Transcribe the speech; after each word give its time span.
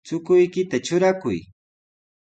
Chukuykita 0.07 0.77
trurakuy. 0.85 1.37